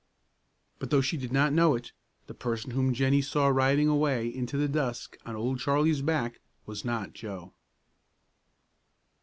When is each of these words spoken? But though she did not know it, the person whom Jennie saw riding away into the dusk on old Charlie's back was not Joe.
But 0.79 0.89
though 0.89 1.01
she 1.01 1.15
did 1.15 1.31
not 1.31 1.53
know 1.53 1.75
it, 1.75 1.91
the 2.25 2.33
person 2.33 2.71
whom 2.71 2.91
Jennie 2.91 3.21
saw 3.21 3.49
riding 3.49 3.87
away 3.87 4.27
into 4.33 4.57
the 4.57 4.67
dusk 4.67 5.15
on 5.27 5.35
old 5.35 5.59
Charlie's 5.59 6.01
back 6.01 6.41
was 6.65 6.83
not 6.83 7.13
Joe. 7.13 7.53